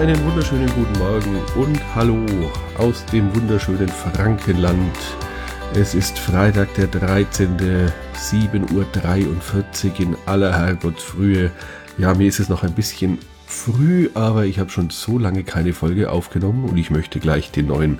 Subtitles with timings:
[0.00, 2.24] Einen wunderschönen guten Morgen und hallo
[2.78, 4.96] aus dem wunderschönen Frankenland.
[5.74, 7.58] Es ist Freitag, der 13.
[8.14, 11.50] 7.43 Uhr in aller Herrgottsfrühe.
[11.98, 15.74] Ja, mir ist es noch ein bisschen früh, aber ich habe schon so lange keine
[15.74, 17.98] Folge aufgenommen und ich möchte gleich den neuen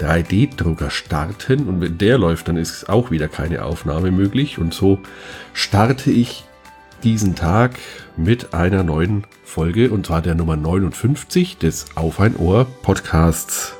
[0.00, 1.68] 3D-Drucker starten.
[1.68, 4.56] Und wenn der läuft, dann ist auch wieder keine Aufnahme möglich.
[4.58, 4.98] Und so
[5.52, 6.44] starte ich
[7.04, 7.78] diesen Tag
[8.16, 13.76] mit einer neuen Folge und zwar der Nummer 59 des Auf ein Ohr Podcasts.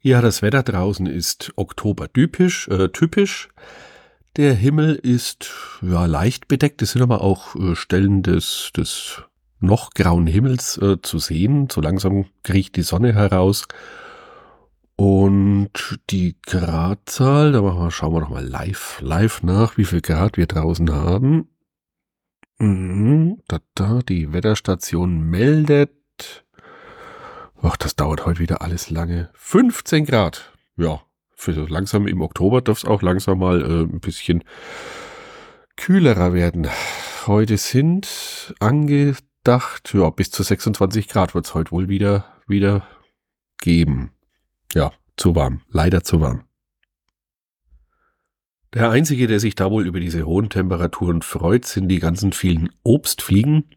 [0.00, 3.50] Ja, das Wetter draußen ist Oktober typisch, äh, typisch.
[4.38, 5.52] Der Himmel ist
[5.82, 6.80] ja leicht bedeckt.
[6.80, 9.22] Es sind aber auch äh, Stellen des, des
[9.60, 11.68] noch grauen Himmels äh, zu sehen.
[11.70, 13.68] So langsam kriecht die Sonne heraus.
[14.96, 20.36] Und die Gradzahl, da machen wir, schauen wir nochmal live, live nach, wie viel Grad
[20.36, 21.48] wir draußen haben.
[22.58, 26.44] Mhm, da, da, die Wetterstation meldet.
[27.60, 29.30] Ach, das dauert heute wieder alles lange.
[29.34, 30.52] 15 Grad.
[30.76, 31.00] Ja,
[31.34, 34.44] für so langsam im Oktober darf es auch langsam mal äh, ein bisschen
[35.76, 36.68] kühlerer werden.
[37.26, 42.86] Heute sind angedacht, ja, bis zu 26 Grad wird es heute wohl wieder, wieder
[43.58, 44.12] geben.
[44.74, 45.62] Ja, zu warm.
[45.70, 46.42] Leider zu warm.
[48.74, 52.70] Der einzige, der sich da wohl über diese hohen Temperaturen freut, sind die ganzen vielen
[52.82, 53.70] Obstfliegen.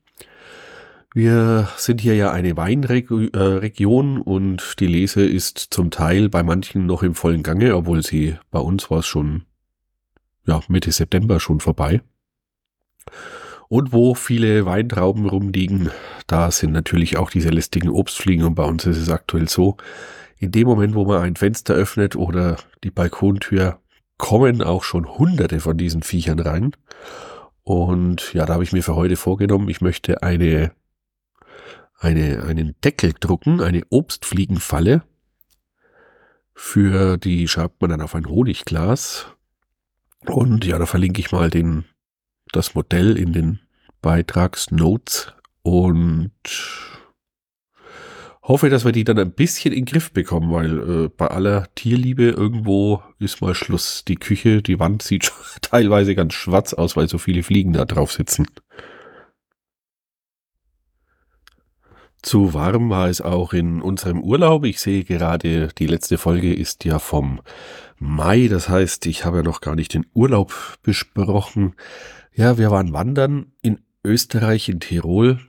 [1.13, 7.03] Wir sind hier ja eine Weinregion und die Lese ist zum Teil bei manchen noch
[7.03, 9.45] im vollen Gange, obwohl sie bei uns war es schon
[10.47, 12.01] ja, Mitte September schon vorbei.
[13.69, 15.91] Und wo viele Weintrauben rumliegen,
[16.25, 19.77] da sind natürlich auch diese lästigen Obstfliegen und bei uns ist es aktuell so,
[20.39, 23.79] in dem Moment, wo man ein Fenster öffnet oder die Balkontür,
[24.17, 26.75] kommen auch schon hunderte von diesen Viechern rein.
[27.63, 30.71] Und ja, da habe ich mir für heute vorgenommen, ich möchte eine,
[31.99, 35.03] eine, einen Deckel drucken, eine Obstfliegenfalle.
[36.53, 39.27] Für die schreibt man dann auf ein Honigglas.
[40.25, 41.85] Und ja, da verlinke ich mal den,
[42.51, 43.59] das Modell in den
[44.01, 45.33] Beitragsnotes.
[45.61, 46.31] Und
[48.47, 51.67] hoffe, dass wir die dann ein bisschen in den Griff bekommen, weil äh, bei aller
[51.75, 54.05] Tierliebe irgendwo ist mal Schluss.
[54.07, 55.31] Die Küche, die Wand sieht
[55.61, 58.47] teilweise ganz schwarz aus, weil so viele Fliegen da drauf sitzen.
[62.21, 64.65] Zu warm war es auch in unserem Urlaub.
[64.65, 67.41] Ich sehe gerade, die letzte Folge ist ja vom
[67.99, 68.47] Mai.
[68.47, 71.75] Das heißt, ich habe ja noch gar nicht den Urlaub besprochen.
[72.33, 75.39] Ja, wir waren wandern in Österreich, in Tirol.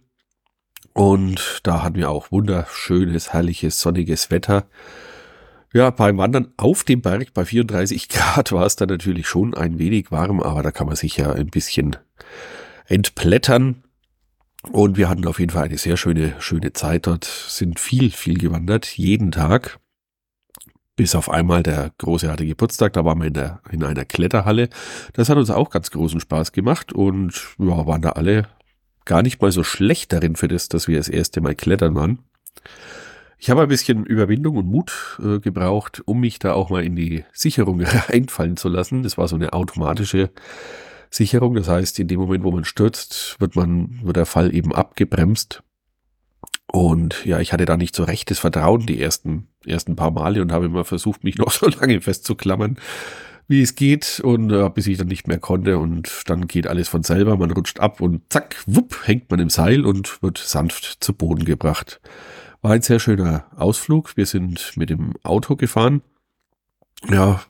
[0.93, 4.67] Und da hatten wir auch wunderschönes, herrliches, sonniges Wetter.
[5.73, 9.79] Ja, beim Wandern auf dem Berg bei 34 Grad war es dann natürlich schon ein
[9.79, 11.97] wenig warm, aber da kann man sich ja ein bisschen
[12.87, 13.85] entblättern.
[14.73, 18.39] Und wir hatten auf jeden Fall eine sehr schöne, schöne Zeit dort, sind viel, viel
[18.39, 19.79] gewandert, jeden Tag.
[20.97, 24.69] Bis auf einmal der großartige Geburtstag, da waren wir in, der, in einer Kletterhalle.
[25.13, 28.49] Das hat uns auch ganz großen Spaß gemacht und ja, waren da alle
[29.09, 32.21] gar nicht mal so schlecht darin für das, dass wir das erste Mal klettern waren.
[33.39, 36.95] Ich habe ein bisschen Überwindung und Mut äh, gebraucht, um mich da auch mal in
[36.95, 39.03] die Sicherung reinfallen zu lassen.
[39.03, 40.31] Das war so eine automatische
[41.11, 41.55] Sicherung.
[41.55, 45.63] Das heißt, in dem Moment, wo man stürzt, wird man, wird der Fall eben abgebremst.
[46.71, 50.53] Und ja, ich hatte da nicht so rechtes Vertrauen die ersten, ersten paar Male und
[50.53, 52.77] habe immer versucht, mich noch so lange festzuklammern,
[53.49, 56.89] wie es geht und äh, bis ich dann nicht mehr konnte und dann geht alles
[56.89, 60.99] von selber, man rutscht ab und zack, wupp, hängt man im Seil und wird sanft
[61.01, 62.01] zu Boden gebracht.
[62.61, 64.17] War ein sehr schöner Ausflug.
[64.17, 66.03] Wir sind mit dem Auto gefahren.
[67.09, 67.41] Ja,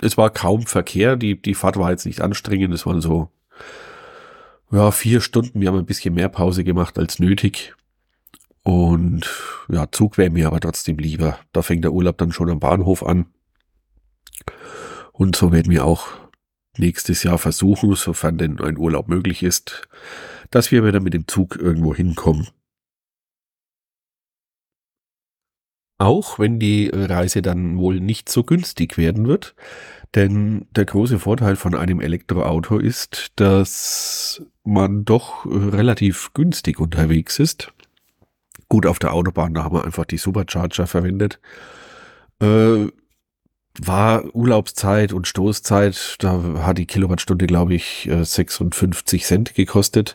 [0.00, 1.16] es war kaum Verkehr.
[1.16, 2.74] Die, die Fahrt war jetzt nicht anstrengend.
[2.74, 3.30] Es waren so,
[4.72, 5.60] ja, vier Stunden.
[5.60, 7.74] Wir haben ein bisschen mehr Pause gemacht als nötig.
[8.62, 9.28] Und
[9.68, 11.38] ja, Zug wäre mir aber trotzdem lieber.
[11.52, 13.26] Da fängt der Urlaub dann schon am Bahnhof an.
[15.16, 16.08] Und so werden wir auch
[16.76, 19.88] nächstes Jahr versuchen, sofern denn ein Urlaub möglich ist,
[20.50, 22.48] dass wir wieder mit dem Zug irgendwo hinkommen.
[25.98, 29.54] Auch wenn die Reise dann wohl nicht so günstig werden wird,
[30.14, 37.72] denn der große Vorteil von einem Elektroauto ist, dass man doch relativ günstig unterwegs ist.
[38.68, 41.40] Gut, auf der Autobahn, da haben wir einfach die Supercharger verwendet.
[42.42, 42.88] Äh,
[43.82, 50.14] war Urlaubszeit und Stoßzeit, da hat die Kilowattstunde, glaube ich, 56 äh, Cent gekostet.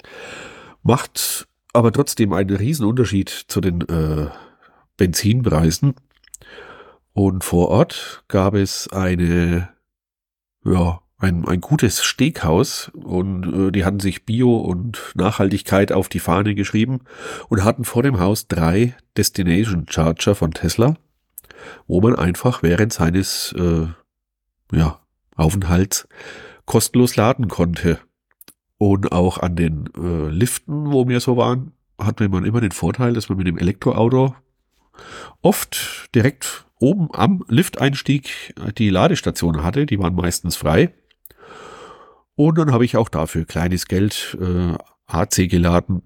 [0.84, 4.28] Macht aber trotzdem einen riesen Unterschied zu den äh,
[4.98, 5.96] Benzinpreisen.
[7.14, 9.70] Und vor Ort gab es eine,
[10.64, 16.20] ja, ein, ein gutes Steakhaus und äh, die hatten sich Bio und Nachhaltigkeit auf die
[16.20, 17.02] Fahne geschrieben
[17.48, 20.96] und hatten vor dem Haus drei Destination Charger von Tesla,
[21.88, 23.88] wo man einfach während seines äh,
[24.72, 25.00] ja,
[25.36, 26.08] Aufenthalts
[26.66, 28.00] kostenlos laden konnte.
[28.78, 33.14] Und auch an den äh, Liften, wo wir so waren, hatte man immer den Vorteil,
[33.14, 34.36] dass man mit dem Elektroauto
[35.42, 39.86] oft direkt oben am Lifteinstieg die Ladestation hatte.
[39.86, 40.94] Die waren meistens frei.
[42.36, 44.74] Und dann habe ich auch dafür kleines Geld äh,
[45.06, 46.02] AC geladen.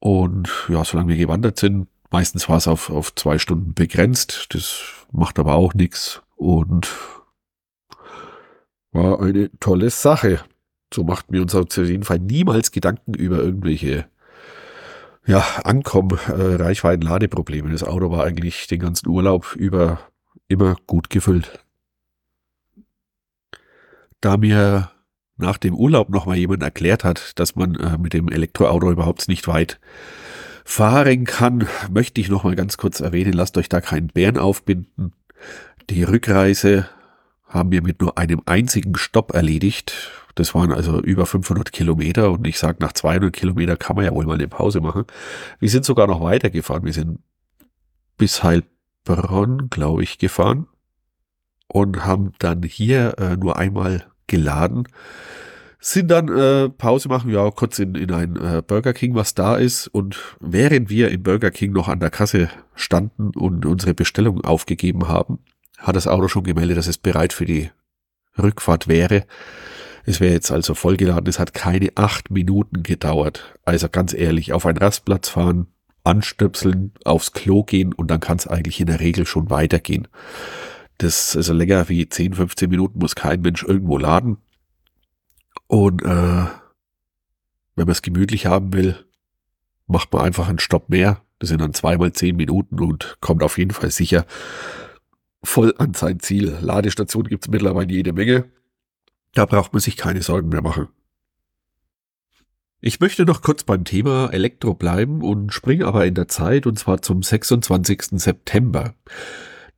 [0.00, 4.48] Und ja, solange wir gewandert sind, meistens war es auf, auf zwei Stunden begrenzt.
[4.50, 6.22] Das macht aber auch nichts.
[6.36, 6.88] Und
[8.92, 10.40] war eine tolle Sache.
[10.92, 14.06] So machten wir uns auf jeden Fall niemals Gedanken über irgendwelche
[15.26, 17.70] ja, Ankommen, äh, Reichweiten, Ladeprobleme.
[17.70, 20.00] Das Auto war eigentlich den ganzen Urlaub über
[20.48, 21.64] immer gut gefüllt.
[24.20, 24.90] Da mir
[25.36, 29.48] nach dem Urlaub nochmal jemand erklärt hat, dass man äh, mit dem Elektroauto überhaupt nicht
[29.48, 29.80] weit
[30.64, 35.12] fahren kann, möchte ich nochmal ganz kurz erwähnen, lasst euch da keinen Bären aufbinden.
[35.90, 36.88] Die Rückreise
[37.46, 40.10] haben wir mit nur einem einzigen Stopp erledigt.
[40.34, 44.14] Das waren also über 500 Kilometer und ich sage, nach 200 Kilometer kann man ja
[44.14, 45.04] wohl mal eine Pause machen.
[45.58, 46.84] Wir sind sogar noch weitergefahren.
[46.84, 47.18] Wir sind
[48.16, 50.68] bis Heilbronn, glaube ich, gefahren
[51.68, 54.88] und haben dann hier äh, nur einmal geladen.
[55.84, 59.56] Sind dann äh, Pause machen, ja, kurz in, in ein äh, Burger King, was da
[59.56, 59.88] ist.
[59.88, 65.08] Und während wir im Burger King noch an der Kasse standen und unsere Bestellung aufgegeben
[65.08, 65.40] haben,
[65.78, 67.70] hat das Auto schon gemeldet, dass es bereit für die
[68.40, 69.24] Rückfahrt wäre.
[70.04, 71.28] Es wäre jetzt also vollgeladen.
[71.28, 73.58] Es hat keine acht Minuten gedauert.
[73.64, 75.66] Also ganz ehrlich, auf einen Rastplatz fahren,
[76.04, 80.06] anstöpseln, aufs Klo gehen und dann kann es eigentlich in der Regel schon weitergehen.
[80.98, 84.36] Das also länger wie 10, 15 Minuten muss kein Mensch irgendwo laden.
[85.72, 86.06] Und äh,
[87.76, 89.06] wenn man es gemütlich haben will,
[89.86, 91.22] macht man einfach einen Stopp mehr.
[91.38, 94.26] Das sind dann zweimal zehn Minuten und kommt auf jeden Fall sicher
[95.42, 96.58] voll an sein Ziel.
[96.60, 98.50] Ladestationen gibt es mittlerweile jede Menge.
[99.32, 100.88] Da braucht man sich keine Sorgen mehr machen.
[102.82, 106.78] Ich möchte noch kurz beim Thema Elektro bleiben und springe aber in der Zeit und
[106.78, 108.20] zwar zum 26.
[108.20, 108.94] September.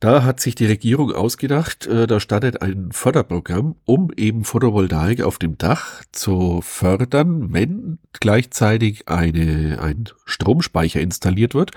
[0.04, 5.38] Da hat sich die Regierung ausgedacht, äh, da startet ein Förderprogramm, um eben Photovoltaik auf
[5.38, 11.70] dem Dach zu fördern, wenn gleichzeitig eine, ein Stromspeicher installiert wird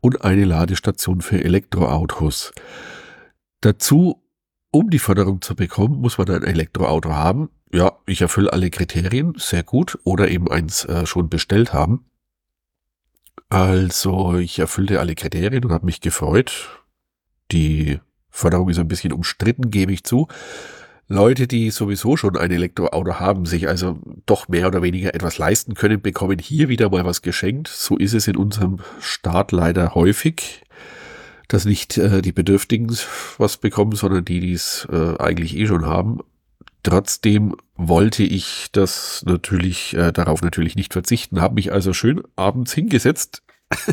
[0.00, 2.52] und eine Ladestation für Elektroautos.
[3.60, 4.22] Dazu,
[4.70, 7.50] um die Förderung zu bekommen, muss man ein Elektroauto haben.
[7.70, 9.98] Ja, ich erfülle alle Kriterien, sehr gut.
[10.02, 12.06] Oder eben eins äh, schon bestellt haben.
[13.50, 16.85] Also ich erfüllte alle Kriterien und habe mich gefreut.
[17.52, 18.00] Die
[18.30, 20.28] Förderung ist ein bisschen umstritten, gebe ich zu.
[21.08, 25.74] Leute, die sowieso schon ein Elektroauto haben, sich also doch mehr oder weniger etwas leisten
[25.74, 27.68] können, bekommen hier wieder mal was geschenkt.
[27.68, 30.64] So ist es in unserem Staat leider häufig
[31.48, 32.94] dass nicht äh, die Bedürftigen
[33.38, 36.20] was bekommen, sondern die, die es äh, eigentlich eh schon haben.
[36.82, 42.72] Trotzdem wollte ich das natürlich, äh, darauf natürlich nicht verzichten, habe mich also schön abends
[42.72, 43.42] hingesetzt,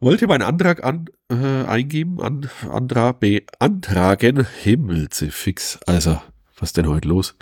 [0.00, 6.20] wollte meinen Antrag an, äh, eingeben, an, Antrag beantragen, Himmelzifix, also,
[6.58, 7.36] was denn heute los?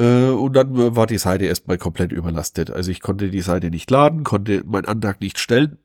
[0.00, 2.70] Äh, und dann war die Seite erstmal komplett überlastet.
[2.70, 5.78] Also ich konnte die Seite nicht laden, konnte meinen Antrag nicht stellen.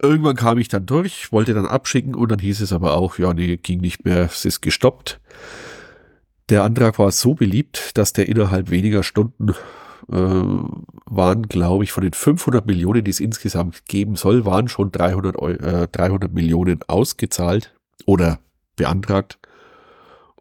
[0.00, 3.34] Irgendwann kam ich dann durch, wollte dann abschicken und dann hieß es aber auch, ja,
[3.34, 5.20] nee, ging nicht mehr, es ist gestoppt.
[6.50, 9.54] Der Antrag war so beliebt, dass der innerhalb weniger Stunden
[10.12, 10.42] äh,
[11.10, 15.36] waren, glaube ich, von den 500 Millionen, die es insgesamt geben soll, waren schon 300,
[15.60, 17.74] äh, 300 Millionen ausgezahlt
[18.06, 18.38] oder
[18.76, 19.38] beantragt.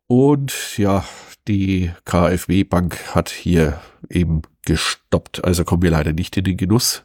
[0.07, 1.03] Und ja,
[1.47, 5.43] die KfW Bank hat hier eben gestoppt.
[5.43, 7.03] Also kommen wir leider nicht in den Genuss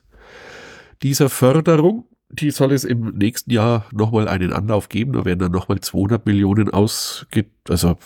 [1.02, 5.12] dieser Förderung die soll es im nächsten Jahr nochmal einen Anlauf geben.
[5.12, 7.97] Da werden dann nochmal 200 Millionen ausge also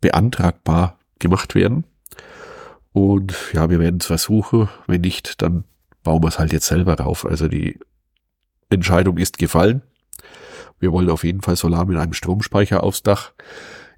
[0.00, 1.84] beantragbar gemacht werden.
[2.96, 4.70] Und ja, wir werden es versuchen.
[4.86, 5.64] Wenn nicht, dann
[6.02, 7.26] bauen wir es halt jetzt selber rauf.
[7.26, 7.78] Also die
[8.70, 9.82] Entscheidung ist gefallen.
[10.78, 13.34] Wir wollen auf jeden Fall Solar mit einem Stromspeicher aufs Dach.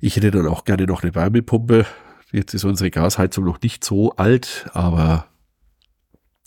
[0.01, 1.87] Ich hätte dann auch gerne noch eine Wärmepumpe.
[2.33, 5.29] Jetzt ist unsere Gasheizung noch nicht so alt, aber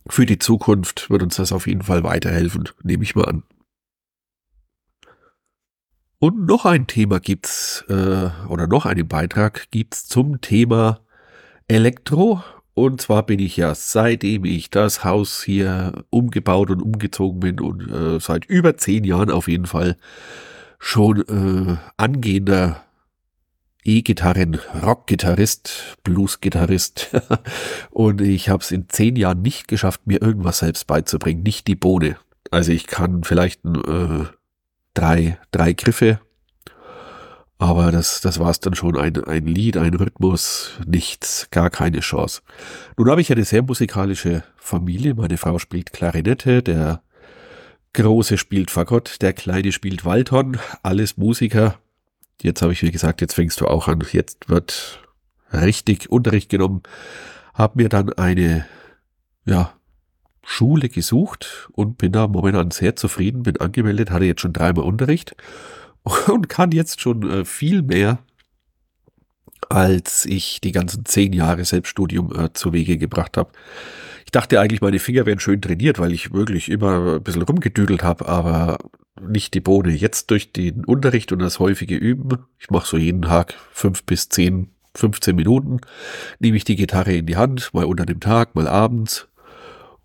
[0.07, 3.43] für die Zukunft wird uns das auf jeden Fall weiterhelfen, nehme ich mal an.
[6.19, 10.99] Und noch ein Thema gibt's, äh, oder noch einen Beitrag gibt's zum Thema
[11.71, 12.43] Elektro.
[12.73, 17.89] Und zwar bin ich ja, seitdem ich das Haus hier umgebaut und umgezogen bin und
[17.89, 19.97] äh, seit über zehn Jahren auf jeden Fall
[20.79, 22.83] schon äh, angehender
[23.83, 27.11] E-Gitarren, Rock-Gitarrist, Blues-Gitarrist
[27.89, 31.75] und ich habe es in zehn Jahren nicht geschafft, mir irgendwas selbst beizubringen, nicht die
[31.75, 32.17] Bohne.
[32.51, 34.25] Also ich kann vielleicht äh,
[34.93, 36.19] drei, drei Griffe,
[37.61, 38.97] aber das, das war es dann schon.
[38.97, 42.41] Ein, ein Lied, ein Rhythmus, nichts, gar keine Chance.
[42.97, 45.13] Nun habe ich eine sehr musikalische Familie.
[45.13, 47.03] Meine Frau spielt Klarinette, der
[47.93, 51.77] Große spielt Fagott, der Kleine spielt Waldhorn, alles Musiker.
[52.41, 54.03] Jetzt habe ich, wie gesagt, jetzt fängst du auch an.
[54.11, 54.99] Jetzt wird
[55.53, 56.81] richtig Unterricht genommen.
[57.53, 58.65] Hab mir dann eine,
[59.45, 59.71] ja,
[60.43, 65.35] Schule gesucht und bin da momentan sehr zufrieden, bin angemeldet, hatte jetzt schon dreimal Unterricht
[66.27, 68.19] und kann jetzt schon äh, viel mehr,
[69.69, 73.51] als ich die ganzen zehn Jahre Selbststudium äh, zu Wege gebracht habe.
[74.25, 78.03] Ich dachte eigentlich, meine Finger wären schön trainiert, weil ich wirklich immer ein bisschen rumgedüdelt
[78.03, 78.77] habe, aber
[79.19, 79.91] nicht die Bohne.
[79.91, 84.29] Jetzt durch den Unterricht und das häufige Üben, ich mache so jeden Tag fünf bis
[84.29, 85.81] zehn, 15 Minuten,
[86.39, 89.27] nehme ich die Gitarre in die Hand, mal unter dem Tag, mal abends.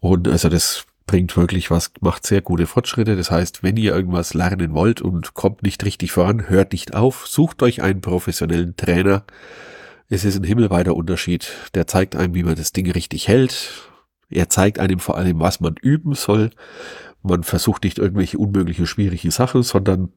[0.01, 3.17] Und also das bringt wirklich was, macht sehr gute Fortschritte.
[3.17, 7.27] Das heißt, wenn ihr irgendwas lernen wollt und kommt nicht richtig voran, hört nicht auf,
[7.27, 9.25] sucht euch einen professionellen Trainer.
[10.09, 11.53] Es ist ein himmelweiter Unterschied.
[11.75, 13.91] Der zeigt einem, wie man das Ding richtig hält.
[14.29, 16.51] Er zeigt einem vor allem, was man üben soll.
[17.23, 20.13] Man versucht nicht irgendwelche unmögliche, schwierige Sachen, sondern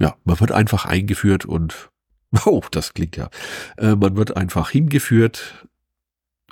[0.00, 1.90] ja, man wird einfach eingeführt und
[2.46, 3.28] oh, das klingt ja.
[3.76, 5.66] Äh, man wird einfach hingeführt,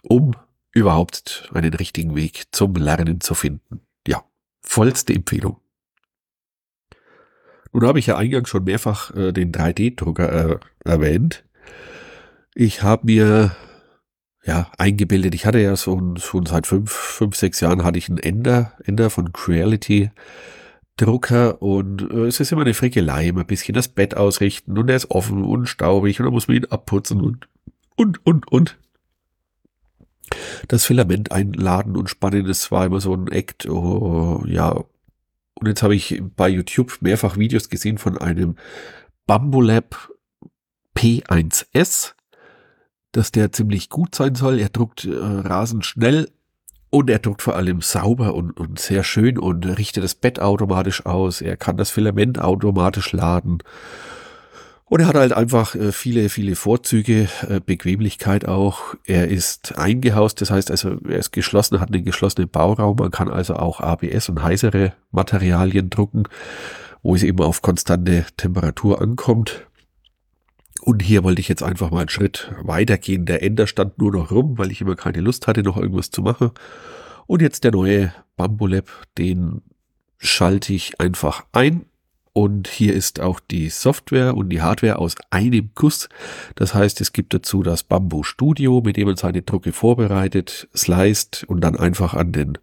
[0.03, 0.35] um
[0.79, 3.81] überhaupt einen richtigen Weg zum Lernen zu finden.
[4.07, 4.25] Ja,
[4.63, 5.59] vollste Empfehlung.
[7.73, 11.45] Nun habe ich ja eingangs schon mehrfach äh, den 3D-Drucker äh, erwähnt.
[12.55, 13.57] Ich habe mir
[14.45, 15.35] ja, eingebildet.
[15.35, 19.11] Ich hatte ja so schon seit fünf, fünf, sechs Jahren hatte ich einen Ender, Ender
[19.11, 20.11] von Creality
[20.97, 24.89] Drucker und äh, es ist immer eine Frickelei, immer ein bisschen das Bett ausrichten und
[24.91, 27.49] er ist offen und staubig und dann muss man ihn abputzen und,
[27.95, 28.79] und, und, und.
[30.69, 34.85] Das Filament einladen und spannen, das war immer so ein Act, oh, ja.
[35.55, 38.57] Und jetzt habe ich bei YouTube mehrfach Videos gesehen von einem
[39.27, 40.11] Bambulab
[40.97, 42.15] P1S
[43.13, 44.59] dass der ziemlich gut sein soll.
[44.59, 46.31] Er druckt äh, rasend schnell
[46.91, 51.07] und er druckt vor allem sauber und, und sehr schön und richtet das Bett automatisch
[51.07, 51.41] aus.
[51.41, 53.59] Er kann das Filament automatisch laden.
[54.89, 58.95] Und er hat halt einfach äh, viele, viele Vorzüge, äh, Bequemlichkeit auch.
[59.05, 62.97] Er ist eingehaust, das heißt also, er ist geschlossen, hat einen geschlossenen Bauraum.
[62.97, 66.25] Man kann also auch ABS und heißere Materialien drucken,
[67.03, 69.67] wo es eben auf konstante Temperatur ankommt.
[70.81, 73.27] Und hier wollte ich jetzt einfach mal einen Schritt weitergehen.
[73.27, 76.23] Der Ender stand nur noch rum, weil ich immer keine Lust hatte, noch irgendwas zu
[76.23, 76.53] machen.
[77.27, 78.87] Und jetzt der neue Bambulab,
[79.19, 79.61] den
[80.17, 81.85] schalte ich einfach ein.
[82.39, 86.09] Und hier ist auch die Software und die Hardware aus einem Guss.
[86.55, 91.43] Das heißt, es gibt dazu das Bamboo Studio, mit dem man seine Drucke vorbereitet, sliced
[91.49, 92.57] und dann einfach an den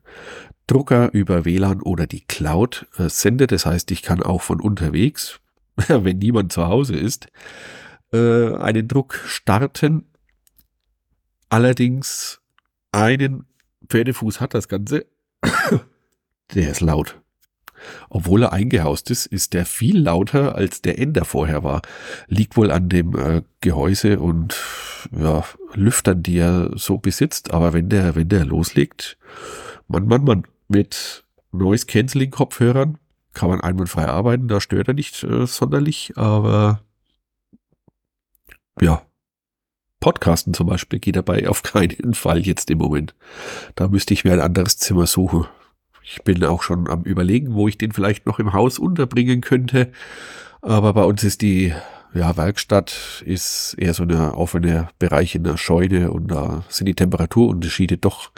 [0.65, 3.51] Drucker über WLAN oder die Cloud äh, sendet.
[3.51, 5.41] Das heißt, ich kann auch von unterwegs,
[5.89, 7.27] wenn niemand zu Hause ist,
[8.13, 10.05] äh, einen Druck starten.
[11.49, 12.39] Allerdings
[12.93, 13.43] einen
[13.89, 15.05] Pferdefuß hat das Ganze.
[16.53, 17.19] der ist laut.
[18.09, 21.81] Obwohl er eingehaust ist, ist der viel lauter als der Ender vorher war.
[22.27, 24.55] Liegt wohl an dem äh, Gehäuse und
[25.17, 27.53] ja, Lüftern, die er so besitzt.
[27.53, 29.17] Aber wenn der, wenn der loslegt,
[29.87, 32.97] Mann, Mann, Mann, mit Noise Cancelling Kopfhörern
[33.35, 34.47] kann man einwandfrei arbeiten.
[34.47, 36.81] Da stört er nicht äh, sonderlich, aber
[38.81, 39.03] ja,
[39.99, 43.13] Podcasten zum Beispiel geht dabei auf keinen Fall jetzt im Moment.
[43.75, 45.45] Da müsste ich mir ein anderes Zimmer suchen.
[46.07, 49.91] Ich bin auch schon am überlegen, wo ich den vielleicht noch im Haus unterbringen könnte.
[50.61, 51.73] Aber bei uns ist die
[52.13, 56.95] ja, Werkstatt ist eher so ein offener Bereich in der Scheune und da sind die
[56.95, 58.31] Temperaturunterschiede doch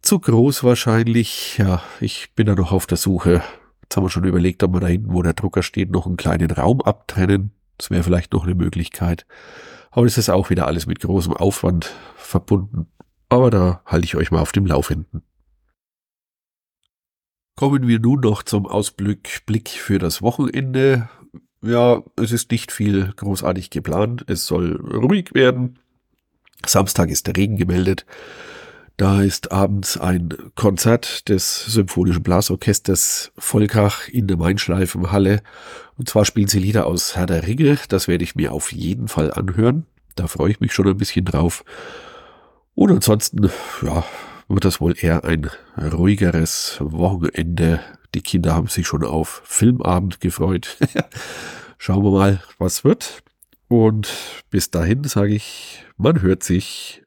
[0.00, 1.58] zu groß wahrscheinlich.
[1.58, 3.42] Ja, ich bin da noch auf der Suche.
[3.82, 6.16] Jetzt haben wir schon überlegt, ob wir da hinten, wo der Drucker steht, noch einen
[6.16, 7.50] kleinen Raum abtrennen.
[7.76, 9.26] Das wäre vielleicht noch eine Möglichkeit.
[9.90, 12.86] Aber das ist auch wieder alles mit großem Aufwand verbunden.
[13.28, 15.22] Aber da halte ich euch mal auf dem Laufenden.
[17.60, 21.10] Kommen wir nun noch zum Ausblick Blick für das Wochenende.
[21.60, 24.24] Ja, es ist nicht viel großartig geplant.
[24.28, 25.78] Es soll ruhig werden.
[26.64, 28.06] Samstag ist der Regen gemeldet.
[28.96, 35.42] Da ist abends ein Konzert des Symphonischen Blasorchesters Volkach in der Mainschleifenhalle.
[35.98, 37.78] Und zwar spielen sie Lieder aus Herr der Ringe.
[37.90, 39.84] Das werde ich mir auf jeden Fall anhören.
[40.16, 41.62] Da freue ich mich schon ein bisschen drauf.
[42.74, 43.50] Und ansonsten,
[43.82, 44.02] ja,
[44.50, 47.80] wird das wohl eher ein ruhigeres Wochenende.
[48.14, 50.76] Die Kinder haben sich schon auf Filmabend gefreut.
[51.78, 53.22] Schauen wir mal, was wird.
[53.68, 54.10] Und
[54.50, 57.02] bis dahin sage ich, man hört sich